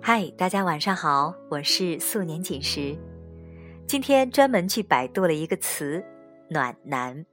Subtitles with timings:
[0.00, 2.96] 嗨，大家晚上好，我是素年锦时。
[3.86, 6.02] 今天专门去百度了一个词
[6.48, 7.26] “暖男”。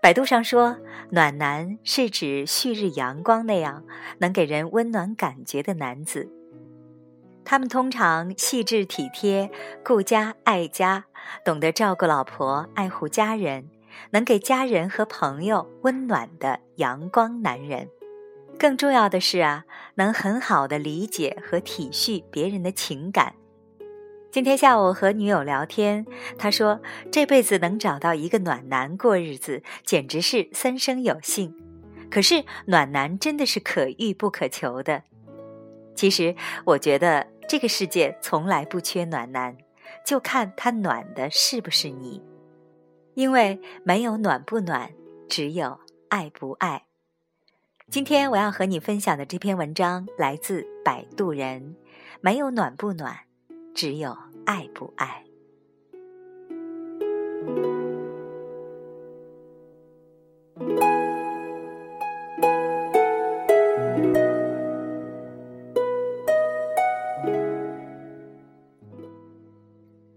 [0.00, 0.78] 百度上说，
[1.10, 3.84] 暖男是指旭日阳光那样
[4.18, 6.30] 能给人温暖感觉的男子。
[7.44, 9.50] 他们通常细致体贴、
[9.84, 11.04] 顾家爱家，
[11.44, 13.68] 懂得照顾老婆、爱护家人，
[14.10, 17.88] 能给家人和朋友温暖的阳光男人。
[18.58, 19.64] 更重要的是啊，
[19.94, 23.34] 能很好的理解和体恤别人的情感。
[24.30, 26.06] 今天下午和女友聊天，
[26.38, 31.54] 他说这辈子能找到一个暖男过日子，简直是三生有幸。
[32.10, 35.02] 可是暖男真的是可遇不可求的。
[35.94, 39.56] 其实我觉得这个世界从来不缺暖男，
[40.06, 42.22] 就看他暖的是不是你。
[43.14, 44.90] 因为没有暖不暖，
[45.28, 46.86] 只有爱不爱。
[47.90, 51.76] 今天我要和你分享的这篇文章来自摆渡人，
[52.20, 53.18] 没有暖不暖，
[53.74, 55.24] 只有爱不爱。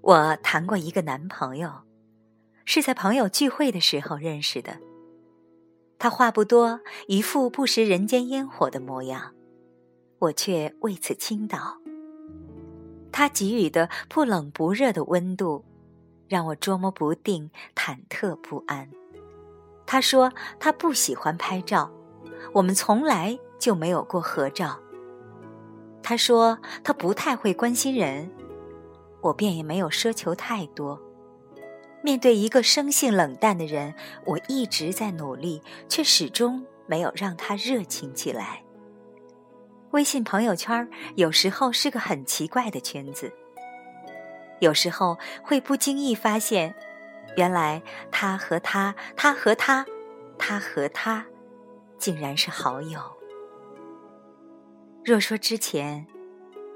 [0.01, 1.69] 我谈过一个男朋友，
[2.65, 4.79] 是在朋友聚会的时候认识的。
[5.97, 9.33] 他话不多，一副不食人间烟火的模样，
[10.19, 11.77] 我却为此倾倒。
[13.11, 15.63] 他给予的不冷不热的温度，
[16.27, 18.89] 让我捉摸不定、忐忑不安。
[19.85, 21.89] 他说他不喜欢拍照，
[22.51, 24.77] 我们从来就没有过合照。
[26.03, 28.29] 他说他不太会关心人，
[29.21, 31.01] 我便也没有奢求太多。
[32.05, 38.61] 面对一个生性冷淡的人，我一直在努力，却始终没有让他热情起来。
[39.89, 43.33] 微信朋友圈有时候是个很奇怪的圈子，
[44.59, 46.75] 有时候会不经意发现，
[47.37, 49.83] 原来他和他，他和他，
[50.37, 51.25] 他和他，
[51.97, 53.01] 竟然是好友。
[55.03, 56.05] 若说之前，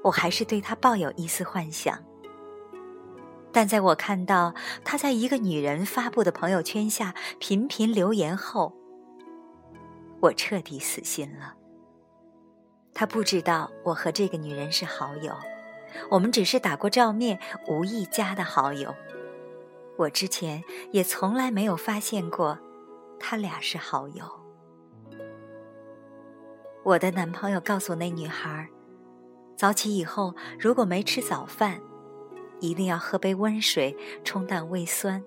[0.03, 2.08] 我还是对他抱有一丝幻想。
[3.51, 8.73] 但在我看到他在一个女人发布的朋友圈下频频留言后，
[10.19, 11.55] 我彻底死心了。
[12.93, 15.33] 他不知道我和这个女人是好友，
[16.11, 18.93] 我们只是打过照面、无意加的好友。
[19.97, 22.57] 我之前也从来没有发现过，
[23.19, 24.23] 他俩是好友。
[26.83, 28.69] 我的男朋友告诉那女孩，
[29.57, 31.81] 早起以后如果没吃早饭。
[32.59, 35.23] 一定要喝杯温水冲淡胃酸，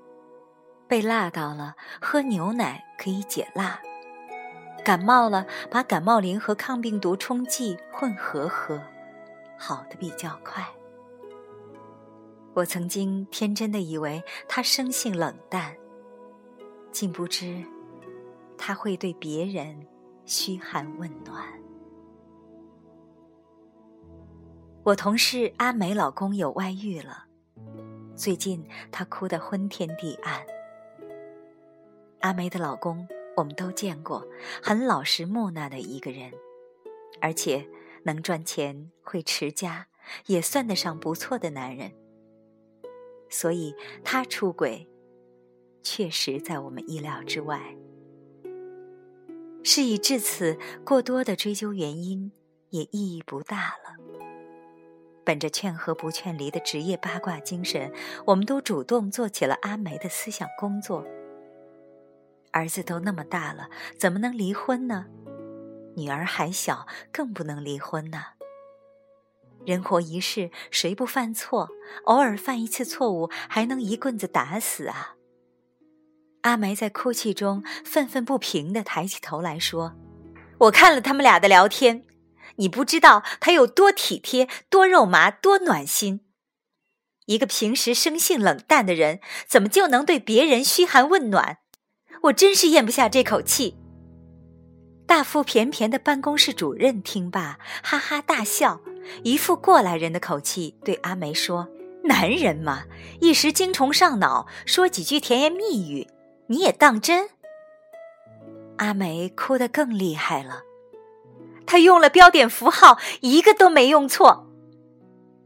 [0.86, 3.80] 被辣到了喝牛奶可以解辣，
[4.84, 8.82] 感冒了把感冒灵和抗病毒冲剂混合喝，
[9.58, 10.66] 好的比较快。
[12.54, 15.74] 我曾经天真的以为他生性冷淡，
[16.90, 17.64] 竟不知
[18.58, 19.86] 他会对别人
[20.26, 21.61] 嘘寒问暖。
[24.84, 27.26] 我同事阿梅老公有外遇了，
[28.16, 30.44] 最近她哭得昏天地暗。
[32.18, 33.06] 阿梅的老公
[33.36, 34.26] 我们都见过，
[34.60, 36.32] 很老实木讷的一个人，
[37.20, 37.64] 而且
[38.02, 39.86] 能赚钱会持家，
[40.26, 41.92] 也算得上不错的男人。
[43.30, 44.88] 所以他出轨，
[45.80, 47.76] 确实在我们意料之外。
[49.62, 52.32] 事已至此，过多的追究原因
[52.70, 54.11] 也意义不大了。
[55.24, 57.92] 本着劝和不劝离的职业八卦精神，
[58.26, 61.04] 我们都主动做起了阿梅的思想工作。
[62.50, 63.68] 儿子都那么大了，
[63.98, 65.06] 怎么能离婚呢？
[65.96, 68.18] 女儿还小，更不能离婚呢。
[69.64, 71.70] 人活一世，谁不犯错？
[72.04, 75.14] 偶尔犯一次错误，还能一棍子打死啊？
[76.42, 79.94] 阿梅在哭泣中愤愤不平地抬起头来说
[80.58, 82.04] ：“我看了他们俩的聊天。”
[82.56, 86.20] 你不知道他有多体贴、多肉麻、多暖心。
[87.26, 91.58] 一个平时生性冷淡的人，怎么就能对别人嘘寒问暖？
[92.24, 93.76] 我真是咽不下这口气。
[95.06, 98.80] 大腹便便的办公室主任听罢，哈哈大笑，
[99.24, 101.68] 一副过来人的口气对阿梅说
[102.04, 102.84] ：“男人嘛，
[103.20, 106.08] 一时精虫上脑，说几句甜言蜜语，
[106.46, 107.30] 你也当真？”
[108.78, 110.62] 阿梅哭得更厉害了。
[111.72, 114.46] 他用了标点符号，一个都没用错。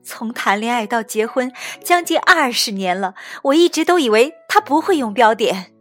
[0.02, 1.52] 从谈恋爱到结婚，
[1.84, 3.14] 将近二十年了，
[3.44, 5.72] 我一直都以为他不会用标点。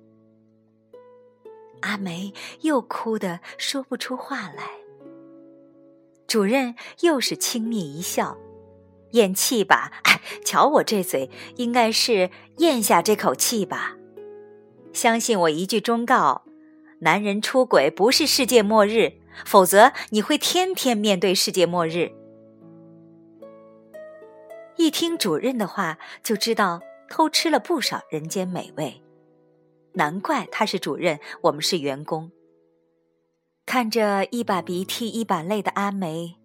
[1.81, 2.31] 阿梅
[2.61, 4.69] 又哭得说不出话来。
[6.27, 8.37] 主任又是轻蔑一笑
[9.13, 13.95] ：“咽气吧，哎， 瞧我这嘴，应该是咽下这口气吧。
[14.93, 16.43] 相信我一句忠告：
[16.99, 19.13] 男人出轨不是世界末日，
[19.45, 22.11] 否则你会天天面对世界末日。”
[24.77, 29.01] 一听主任的话，就知道偷吃了不少人间美味。
[29.93, 32.31] 难怪他是主任，我们是员工。
[33.65, 36.35] 看着一把鼻涕一把泪的阿梅，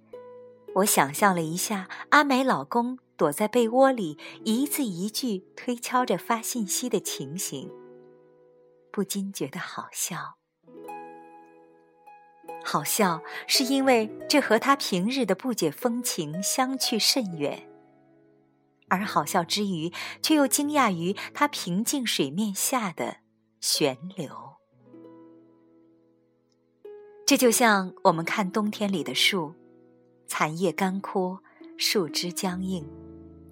[0.76, 7.70] 我想象了一下阿梅老公躲在被窝里一字一句推敲着发信息的情形，
[8.90, 10.39] 不禁觉得好笑。
[12.64, 17.66] 好笑是因为这和他平日的不解风情相去甚远。
[18.88, 23.18] 而好笑之余，却又惊讶于他平静水面下的
[23.60, 24.56] 旋流。
[27.24, 29.54] 这就像我们看冬天里的树，
[30.26, 31.38] 残叶干枯，
[31.78, 32.84] 树枝僵硬，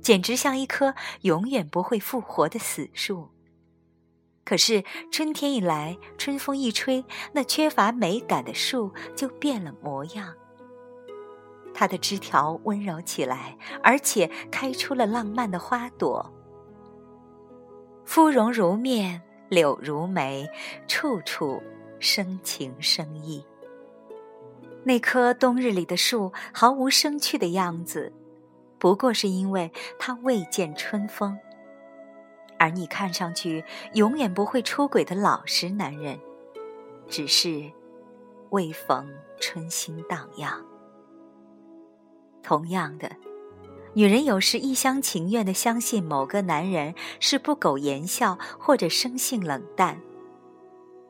[0.03, 3.29] 简直像一棵永远不会复活的死树。
[4.49, 10.33] 可是春天一来，春风一吹，那缺乏美感的树就变了模样。
[11.75, 16.33] 它的枝条温柔起来，而且开出了浪漫的花朵。
[18.07, 20.49] 芙蓉如面，柳如眉，
[20.87, 21.63] 处处
[22.01, 23.45] 生情生意。
[24.83, 28.11] 那棵冬日里的树毫无生趣的样子，
[28.79, 31.39] 不过是因为它未见春风。
[32.59, 33.65] 而你看上去
[33.95, 36.19] 永远不会出轨的老实男人，
[37.09, 37.71] 只是
[38.51, 39.09] 未逢
[39.41, 40.65] 春心荡漾。
[42.43, 43.11] 同样的，
[43.95, 50.01] 女人有时一厢情愿的相信某个男人是不苟言笑或者生性冷淡，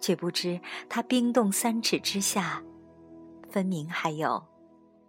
[0.01, 2.63] 却不知他冰冻三尺之下，
[3.51, 4.43] 分明还有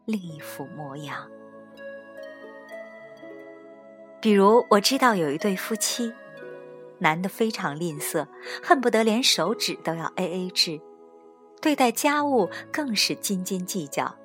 [0.06, 1.28] 另一副模样。
[4.22, 6.14] 比如，我知道有一对夫妻，
[7.00, 8.28] 男的非常吝啬，
[8.62, 10.80] 恨不得连手指都要 A A 制，
[11.62, 14.16] 对待家务更是斤斤计较。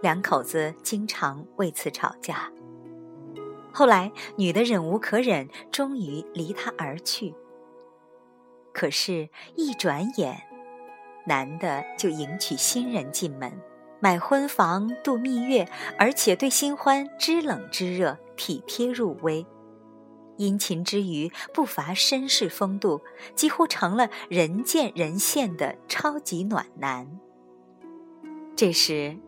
[0.00, 2.52] 两口子经常为此吵架。
[3.72, 7.34] 后来，女的忍无可忍，终于离他而去。
[8.72, 10.40] 可是，一转眼，
[11.26, 13.52] 男的就迎娶新人进门，
[14.00, 15.68] 买婚房度蜜月，
[15.98, 19.44] 而且对新欢知冷知热，体贴入微。
[20.38, 23.02] 殷勤之余，不乏绅士风度，
[23.34, 27.20] 几乎成了人见人羡的超级暖男。
[28.56, 29.18] 这时。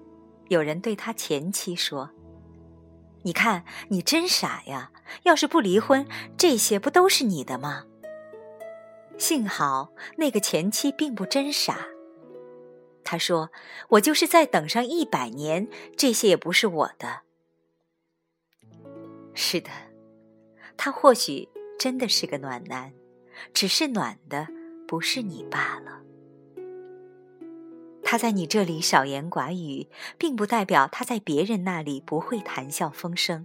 [0.48, 2.10] 有人对他前妻说
[3.22, 4.90] ：“你看，你真傻呀！
[5.22, 6.04] 要是不离婚，
[6.36, 7.84] 这些不都是你的吗？”
[9.16, 11.86] 幸好那个前妻并不真傻。
[13.04, 13.50] 他说
[13.90, 17.20] ：“我就是再等上一百年，这些也不是我的。”
[19.32, 19.70] 是的，
[20.82, 21.46] 他或许
[21.78, 22.90] 真的是个暖男，
[23.52, 24.48] 只是暖的
[24.88, 26.00] 不是你罢了。
[28.02, 33.44] 他在你这里少言寡语，并不代表他在别人那里不会谈笑风生；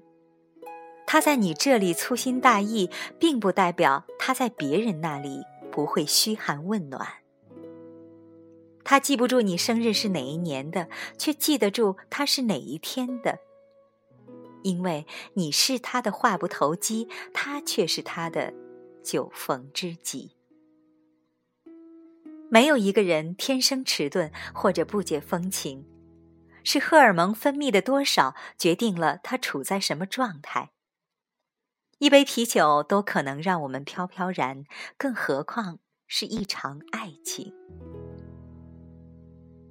[1.05, 2.89] 他在你这里粗心大意，
[3.19, 7.05] 并不代表他在别人那里不会嘘寒问暖。
[8.85, 10.87] 他记不住你生日是哪一年的，
[11.17, 13.39] 却记得住他是哪一天的，
[14.65, 15.05] 因为
[15.35, 18.51] 你是他的话不投机，他却是他的
[19.03, 20.35] 酒逢知己。
[22.49, 25.85] 没有一个人天生迟钝或者不解风情，
[26.63, 30.71] 是荷尔蒙分泌的多少决定了他处在什么状态。
[31.99, 34.65] 一杯啤酒都可能让我们飘飘然，
[34.97, 37.53] 更何况是一场爱情。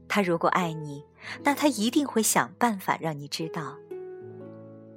[0.08, 1.04] 他如果爱你，
[1.42, 3.76] 那他一定会想办法让你知道。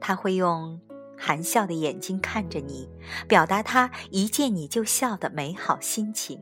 [0.07, 0.79] 他会用
[1.17, 2.87] 含笑的眼睛看着你，
[3.27, 6.41] 表达他一见你就笑的美好心情。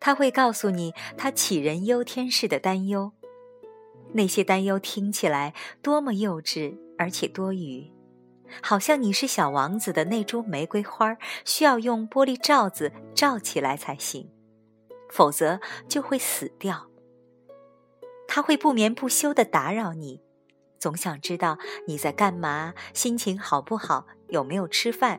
[0.00, 3.12] 他会告诉你他杞人忧天式的担忧，
[4.14, 7.92] 那些担忧听起来多么幼稚而且多余，
[8.60, 14.28] 好像你是小王子的那株玫瑰花需要用玻璃罩子罩起来才行，
[15.08, 16.90] 否则就会死掉。
[18.26, 20.20] 他会不眠不休地打扰你，
[20.84, 25.18] 总想知道你在干嘛，心情好不好，有没有吃饭。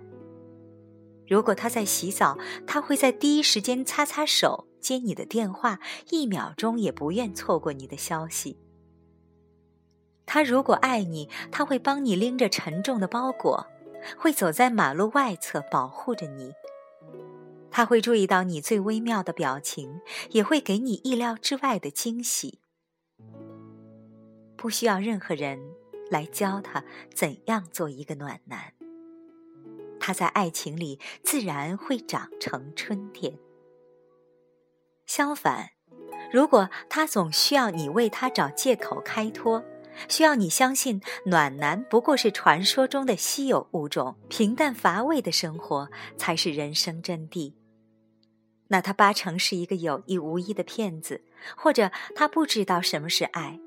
[1.28, 4.68] 如果他在洗澡，他会在第一时间擦擦手。
[4.80, 5.80] 接你的电话，
[6.12, 8.60] 一秒钟也不愿错过你的消息。
[10.28, 13.66] 他如果爱你，他会帮你拎着沉重的包裹，
[14.20, 16.52] 会走在马路外侧保护着你。
[17.72, 22.60] 他会注意到你最微妙的表情，也会给你意料之外的惊喜。
[24.58, 25.60] 不需要任何人
[26.10, 26.84] 来教他
[27.14, 28.74] 怎样做一个暖男，
[30.00, 33.38] 他在爱情里自然会长成春天。
[35.06, 35.70] 相反，
[36.32, 39.64] 如果他总需要你为他找借口开脱，
[40.10, 47.54] 需要你相信暖男不过是传说中的稀有物种，平淡乏味的生活才是人生真谛。
[48.68, 51.24] 那他八成是一个有意无意的骗子，
[51.56, 53.60] 或者他不知道什么是爱，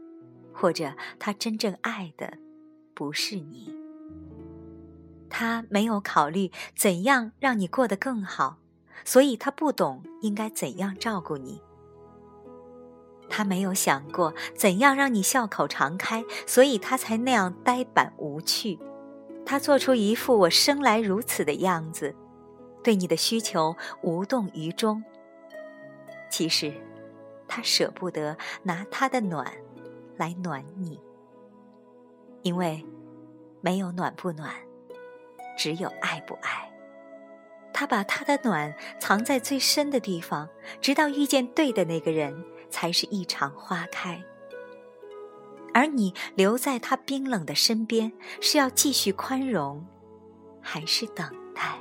[0.61, 2.39] 或者他真正爱的
[2.93, 3.73] 不是你。
[5.31, 8.59] 他没有考虑怎样让你过得更好，
[9.05, 11.63] 所以他不懂应该怎样照顾你。
[13.29, 18.79] 他没有想过怎样让你笑口常开，所以他才那样呆板无趣。
[19.47, 22.17] 他做出一副我生来如此的样子，
[22.83, 25.05] 对你的需求无动于衷。
[26.31, 26.73] 其实，
[27.47, 29.53] 他舍不得拿他的暖
[30.19, 31.01] 来暖你，
[32.43, 32.85] 因为
[33.63, 34.53] 没有暖不暖，
[35.57, 36.71] 只有爱不爱。
[37.73, 40.49] 他把他的暖藏在最深的地方，
[40.81, 42.45] 直到遇见对的那个人。
[42.71, 44.23] 才是一场花开，
[45.73, 49.87] 而你留在他冰冷的身边，是要继续宽容，
[50.61, 51.79] 还是等待？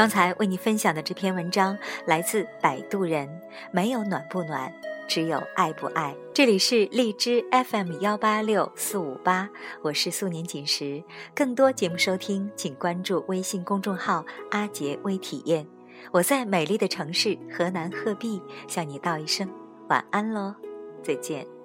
[0.00, 1.76] 刚才为你分享的这篇文章
[2.06, 3.28] 来自摆渡人，
[3.70, 4.72] 没有暖不暖。
[5.06, 6.16] 只有爱不爱。
[6.32, 9.46] 这里是荔枝 FM 幺八六四五八，
[9.82, 11.04] 我是素年锦时。
[11.34, 15.66] 更多节目收听，请关注微信公众号“阿杰微体验”。
[16.12, 19.46] 我在美丽的城市河南鹤壁向你道一声
[19.90, 20.54] 晚安喽，
[21.02, 21.59] 再见。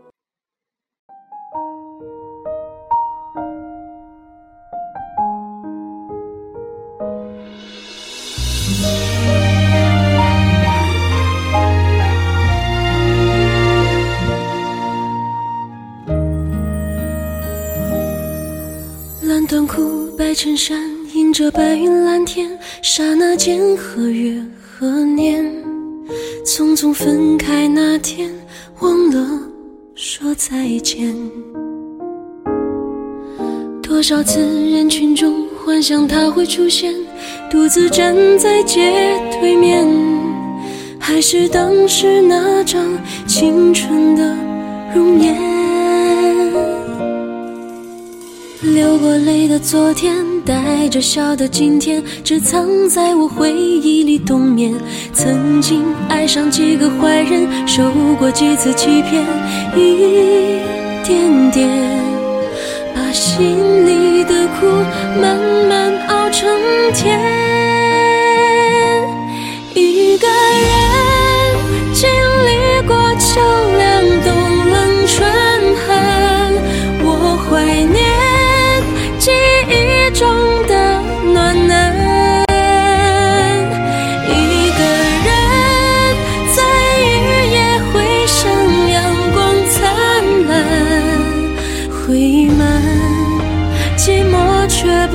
[22.97, 25.43] 刹那间何月何年？
[26.45, 28.33] 匆匆分开那天，
[28.79, 29.37] 忘了
[29.95, 31.13] 说再见。
[33.83, 36.93] 多少次人群中幻想他会出现，
[37.51, 39.85] 独自站在街对面，
[40.97, 42.81] 还是当时那张
[43.27, 44.37] 青春的
[44.95, 45.35] 容颜。
[48.61, 54.71] 流过泪的昨天，带着笑的今天，只藏在我回忆里冬眠。
[55.11, 59.23] 曾经爱上几个坏人，受过几次欺骗，
[59.75, 60.59] 一
[61.03, 61.67] 点点
[62.93, 64.67] 把心里的苦
[65.19, 65.35] 慢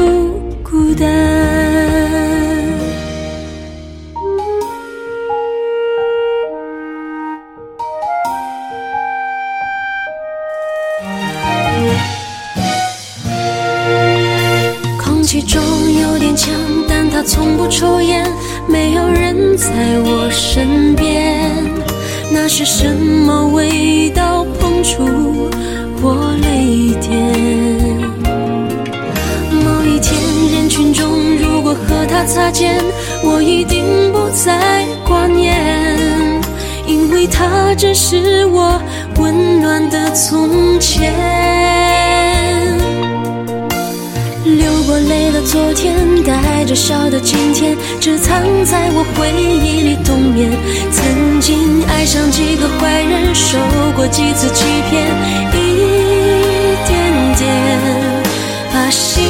[0.00, 1.59] 寞却不
[32.26, 32.82] 擦肩，
[33.22, 35.56] 我一定不再挂念，
[36.86, 38.80] 因为他只是我
[39.18, 41.12] 温暖的从前。
[44.44, 50.50] 流过泪的昨天，带着笑的今天，只藏在我回忆里冬眠。
[50.90, 53.58] 曾经爱上几个坏人，受
[53.94, 55.06] 过几次欺骗，
[55.54, 55.56] 一
[56.86, 56.90] 点
[57.38, 57.42] 点
[58.72, 59.24] 把心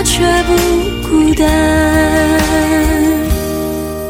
[0.00, 0.54] 我却不
[1.06, 1.44] 孤单。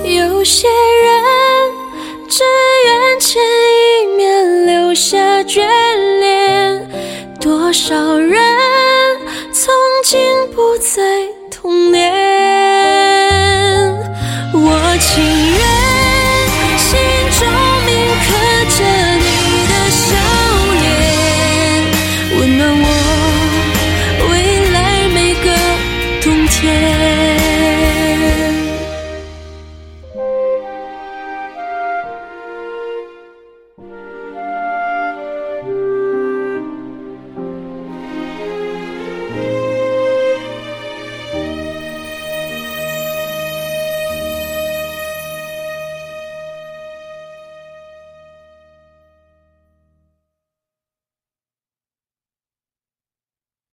[0.04, 1.10] 有些人
[2.28, 2.44] 只
[2.86, 3.42] 愿见
[3.74, 5.66] 一面，留下眷
[6.20, 6.88] 恋。
[7.40, 8.38] 多少人
[9.52, 10.20] 从今
[10.54, 11.02] 不再
[11.50, 12.06] 童年。
[14.52, 15.24] 我情
[15.56, 15.59] 愿。